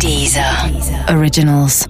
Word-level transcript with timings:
Dieser 0.00 0.70
Originals. 1.08 1.86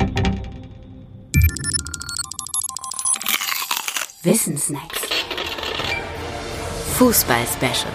Wissensnacks. 4.22 5.00
Fußball-Special. 6.96 7.92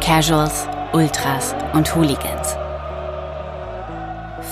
Casuals, 0.00 0.66
Ultras 0.92 1.54
und 1.72 1.94
Hooligans. 1.94 2.56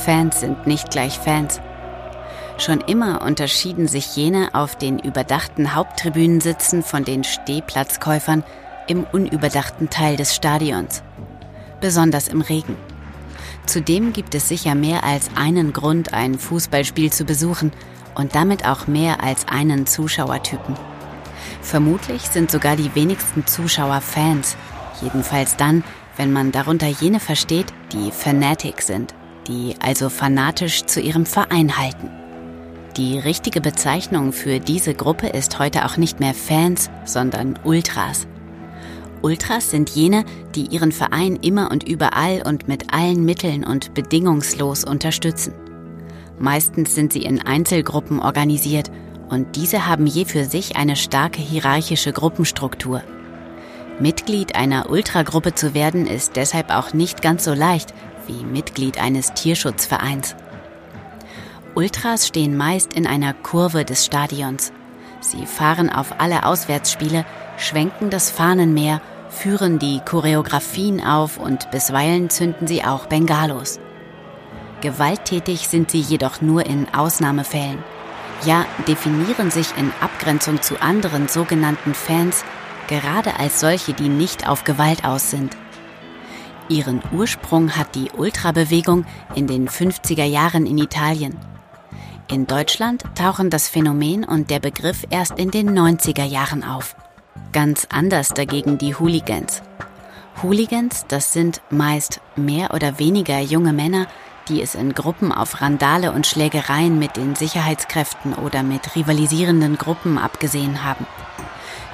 Fans 0.05 0.41
sind 0.41 0.66
nicht 0.66 0.91
gleich 0.91 1.19
Fans. 1.19 1.61
Schon 2.64 2.80
immer 2.80 3.22
unterschieden 3.22 3.88
sich 3.88 4.14
jene 4.14 4.54
auf 4.54 4.76
den 4.79 5.00
überdachten 5.00 5.75
Haupttribünen 5.75 6.40
sitzen 6.40 6.84
von 6.84 7.03
den 7.03 7.25
Stehplatzkäufern 7.25 8.44
im 8.86 9.03
unüberdachten 9.03 9.90
Teil 9.90 10.14
des 10.14 10.32
Stadions. 10.36 11.03
Besonders 11.80 12.29
im 12.29 12.40
Regen. 12.40 12.76
Zudem 13.67 14.12
gibt 14.12 14.36
es 14.36 14.48
sicher 14.48 14.76
mehr 14.76 15.03
als 15.03 15.29
einen 15.34 15.72
Grund, 15.72 16.14
ein 16.14 16.39
Fußballspiel 16.39 17.12
zu 17.12 17.25
besuchen 17.25 17.72
und 18.14 18.36
damit 18.36 18.64
auch 18.64 18.86
mehr 18.86 19.25
als 19.25 19.48
einen 19.48 19.84
Zuschauertypen. 19.84 20.76
Vermutlich 21.62 22.22
sind 22.22 22.53
sogar 22.53 22.76
die 22.76 22.94
wenigsten 22.94 23.44
Zuschauer 23.44 24.00
Fans, 24.00 24.56
jedenfalls 25.00 25.56
dann, 25.56 25.82
wenn 26.17 26.32
man 26.32 26.53
darunter 26.53 26.86
jene 26.86 27.18
versteht, 27.18 27.72
die 27.92 28.12
Fanatic 28.12 28.82
sind, 28.82 29.14
die 29.48 29.75
also 29.81 30.08
fanatisch 30.08 30.84
zu 30.84 31.00
ihrem 31.00 31.26
Verein 31.26 31.76
halten. 31.76 32.22
Die 32.98 33.19
richtige 33.19 33.62
Bezeichnung 33.62 34.34
für 34.34 34.61
diese 34.61 34.92
Gruppe 34.92 35.28
ist 35.28 35.59
heute 35.59 35.87
auch 35.87 35.97
nicht 35.97 36.20
mehr 36.20 36.34
Fans, 36.34 36.91
sondern 37.06 37.59
Ultras. 37.65 38.27
Ultras 39.23 39.71
sind 39.71 39.89
jene, 39.91 40.27
die 40.55 40.67
ihren 40.67 40.93
Verein 40.93 41.37
immer 41.37 41.71
und 41.71 41.89
überall 41.89 42.43
und 42.47 42.69
mit 42.69 42.93
allen 42.93 43.25
Mitteln 43.25 43.65
und 43.65 43.95
bedingungslos 43.95 44.84
unterstützen. 44.84 45.55
Meistens 46.39 46.95
sind 46.95 47.15
sie 47.15 47.23
in 47.23 47.41
Einzelgruppen 47.41 48.21
organisiert 48.21 48.91
und 49.31 49.56
diese 49.56 49.87
haben 49.87 50.06
je 50.06 50.27
für 50.27 50.45
sich 50.45 50.77
eine 50.77 50.97
starke 50.97 51.41
hierarchische 51.41 52.12
Gruppenstruktur. 52.12 53.03
Mitglied 54.01 54.55
einer 54.55 54.91
Ultragruppe 54.91 55.55
zu 55.55 55.73
werden 55.73 56.06
ist 56.06 56.37
deshalb 56.37 56.71
auch 56.71 56.93
nicht 56.93 57.23
ganz 57.23 57.45
so 57.45 57.55
leicht 57.55 57.95
wie 58.27 58.45
Mitglied 58.45 59.01
eines 59.01 59.33
Tierschutzvereins. 59.33 60.37
Ultras 61.75 62.27
stehen 62.27 62.55
meist 62.55 62.92
in 62.92 63.06
einer 63.06 63.33
Kurve 63.33 63.87
des 63.87 64.05
Stadions. 64.05 64.73
Sie 65.20 65.47
fahren 65.47 65.89
auf 65.89 66.20
alle 66.20 66.45
Auswärtsspiele, 66.45 67.25
schwenken 67.56 68.11
das 68.11 68.31
Fahnenmeer, 68.31 69.01
führen 69.31 69.78
die 69.78 70.00
Choreografien 70.05 71.03
auf 71.03 71.39
und 71.39 71.70
bisweilen 71.70 72.28
zünden 72.28 72.67
sie 72.67 72.84
auch 72.84 73.06
Bengalos. 73.06 73.81
Gewalttätig 74.83 75.69
sind 75.69 75.91
sie 75.91 76.00
jedoch 76.00 76.43
nur 76.43 76.67
in 76.67 76.93
Ausnahmefällen. 76.93 77.78
Ja, 78.45 78.67
definieren 78.87 79.50
sich 79.50 79.69
in 79.78 79.93
Abgrenzung 80.00 80.61
zu 80.61 80.83
anderen 80.83 81.28
sogenannten 81.28 81.95
Fans 81.95 82.45
gerade 82.89 83.39
als 83.39 83.61
solche, 83.61 83.95
die 83.95 84.09
nicht 84.11 84.47
auf 84.47 84.65
Gewalt 84.65 85.05
aus 85.05 85.31
sind. 85.31 85.56
Ihren 86.69 87.00
Ursprung 87.12 87.77
hat 87.77 87.95
die 87.95 88.11
Ultrabewegung 88.11 89.06
in 89.34 89.47
den 89.47 89.69
50er 89.69 90.25
Jahren 90.25 90.67
in 90.67 90.78
Italien. 90.78 91.39
In 92.33 92.47
Deutschland 92.47 93.05
tauchen 93.14 93.50
das 93.50 93.69
Phänomen 93.69 94.25
und 94.25 94.48
der 94.48 94.58
Begriff 94.58 95.05
erst 95.11 95.38
in 95.38 95.50
den 95.50 95.78
90er 95.78 96.25
Jahren 96.25 96.64
auf. 96.64 96.97
Ganz 97.52 97.86
anders 97.91 98.30
dagegen 98.30 98.78
die 98.78 98.94
Hooligans. 98.94 99.61
Hooligans, 100.42 101.05
das 101.08 101.34
sind 101.34 101.60
meist 101.69 102.22
mehr 102.34 102.72
oder 102.72 102.98
weniger 102.98 103.38
junge 103.38 103.75
Männer, 103.75 104.06
die 104.48 104.62
es 104.62 104.75
in 104.75 104.94
Gruppen 104.94 105.31
auf 105.31 105.60
Randale 105.60 106.10
und 106.12 106.26
Schlägereien 106.26 106.98
mit 106.98 107.19
den 107.19 107.34
Sicherheitskräften 107.34 108.32
oder 108.32 108.62
mit 108.62 108.97
rivalisierenden 108.97 109.76
Gruppen 109.76 110.16
abgesehen 110.16 110.84
haben. 110.84 111.06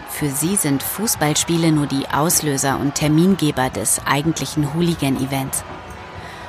Für 0.09 0.31
sie 0.31 0.55
sind 0.55 0.85
Fußballspiele 0.85 1.73
nur 1.73 1.89
die 1.89 2.09
Auslöser 2.11 2.79
und 2.79 2.95
Termingeber 2.95 3.71
des 3.71 4.01
eigentlichen 4.07 4.73
Hooligan-Events. 4.73 5.65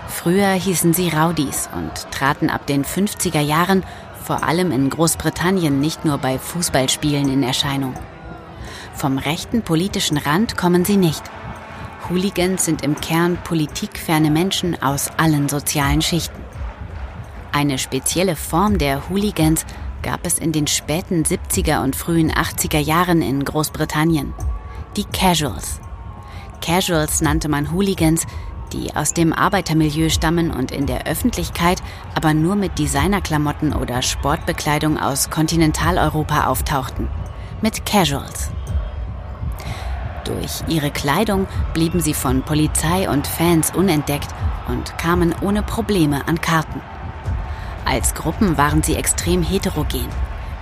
Früher 0.09 0.51
hießen 0.51 0.93
sie 0.93 1.09
Rowdies 1.09 1.69
und 1.73 2.11
traten 2.11 2.49
ab 2.49 2.65
den 2.65 2.83
50er 2.83 3.39
Jahren 3.39 3.83
vor 4.23 4.43
allem 4.43 4.71
in 4.71 4.89
Großbritannien 4.89 5.79
nicht 5.79 6.03
nur 6.03 6.17
bei 6.17 6.37
Fußballspielen 6.37 7.31
in 7.31 7.43
Erscheinung. 7.43 7.93
Vom 8.93 9.17
rechten 9.17 9.61
politischen 9.61 10.17
Rand 10.17 10.57
kommen 10.57 10.83
sie 10.83 10.97
nicht. 10.97 11.23
Hooligans 12.09 12.65
sind 12.65 12.83
im 12.83 12.99
Kern 12.99 13.37
politikferne 13.43 14.29
Menschen 14.29 14.81
aus 14.81 15.09
allen 15.17 15.47
sozialen 15.47 16.01
Schichten. 16.01 16.43
Eine 17.51 17.77
spezielle 17.77 18.35
Form 18.35 18.77
der 18.77 19.09
Hooligans 19.09 19.65
gab 20.01 20.25
es 20.25 20.37
in 20.37 20.51
den 20.51 20.67
späten 20.67 21.23
70er 21.23 21.83
und 21.83 21.95
frühen 21.95 22.31
80er 22.31 22.79
Jahren 22.79 23.21
in 23.21 23.43
Großbritannien. 23.43 24.33
Die 24.97 25.05
Casuals. 25.05 25.79
Casuals 26.61 27.21
nannte 27.21 27.47
man 27.47 27.71
Hooligans, 27.71 28.25
die 28.73 28.95
aus 28.95 29.13
dem 29.13 29.33
Arbeitermilieu 29.33 30.09
stammen 30.09 30.51
und 30.51 30.71
in 30.71 30.85
der 30.85 31.07
Öffentlichkeit 31.07 31.81
aber 32.15 32.33
nur 32.33 32.55
mit 32.55 32.79
Designerklamotten 32.79 33.73
oder 33.73 34.01
Sportbekleidung 34.01 34.97
aus 34.97 35.29
Kontinentaleuropa 35.29 36.47
auftauchten. 36.47 37.07
Mit 37.61 37.85
Casuals. 37.85 38.51
Durch 40.23 40.63
ihre 40.67 40.91
Kleidung 40.91 41.47
blieben 41.73 42.01
sie 42.01 42.13
von 42.13 42.43
Polizei 42.43 43.09
und 43.09 43.25
Fans 43.25 43.71
unentdeckt 43.75 44.29
und 44.67 44.97
kamen 44.97 45.33
ohne 45.41 45.63
Probleme 45.63 46.27
an 46.27 46.39
Karten. 46.39 46.81
Als 47.85 48.13
Gruppen 48.13 48.57
waren 48.57 48.83
sie 48.83 48.95
extrem 48.95 49.41
heterogen. 49.41 50.07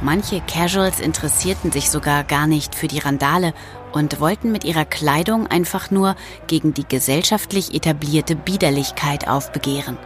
Manche 0.02 0.41
Casuals 0.41 1.00
interessierten 1.00 1.72
sich 1.72 1.90
sogar 1.90 2.24
gar 2.24 2.46
nicht 2.46 2.75
für 2.75 2.88
die 2.88 3.00
Randale 3.00 3.53
und 3.94 4.19
wollten 4.19 4.52
mit 4.52 4.63
ihrer 4.63 4.85
Kleidung 4.85 5.47
einfach 5.47 5.90
nur 5.90 6.16
gegen 6.46 6.74
die 6.75 6.88
gesellschaftlich 6.88 7.74
etablierte 7.74 8.35
Biederlichkeit 8.35 9.28
aufbegehren. 9.28 9.97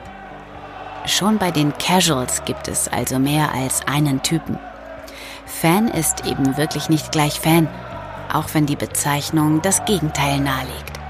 Schon 1.06 1.40
bei 1.40 1.52
den 1.52 1.74
Casuals 1.78 2.46
gibt 2.46 2.69
es 2.69 2.88
also 2.88 3.19
mehr 3.19 3.53
als 3.53 3.85
einen 3.85 4.24
Typen. 4.24 4.57
Fan 5.46 5.90
ist 5.90 6.25
eben 6.25 6.56
wirklich 6.56 6.88
nicht 6.88 7.12
gleich 7.12 7.41
Fan, 7.41 7.68
auch 8.31 8.47
wenn 8.53 8.68
die 8.68 8.78
Bezeichnung 8.78 9.62
das 9.62 9.84
Gegenteil 9.84 10.40
nahelegt. 10.40 11.00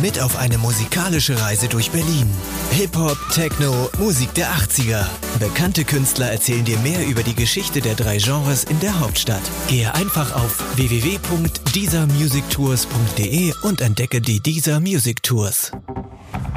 Mit 0.00 0.20
auf 0.20 0.36
eine 0.36 0.58
musikalische 0.58 1.40
Reise 1.40 1.68
durch 1.68 1.90
Berlin. 1.90 2.28
Hip-Hop, 2.70 3.16
Techno, 3.32 3.88
Musik 3.98 4.32
der 4.34 4.50
80er. 4.50 5.06
Bekannte 5.38 5.84
Künstler 5.84 6.30
erzählen 6.30 6.64
dir 6.64 6.78
mehr 6.78 7.06
über 7.06 7.22
die 7.22 7.34
Geschichte 7.34 7.80
der 7.80 7.94
drei 7.94 8.18
Genres 8.18 8.64
in 8.64 8.80
der 8.80 9.00
Hauptstadt. 9.00 9.42
Gehe 9.68 9.94
einfach 9.94 10.34
auf 10.34 10.62
www.diesermusictours.de 10.76 13.54
und 13.62 13.80
entdecke 13.80 14.20
die 14.20 14.40
Dieser 14.40 14.80
Music 14.80 15.22
Tours. 15.22 15.72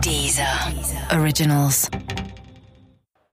Dieser 0.04 0.72
Originals. 1.12 1.90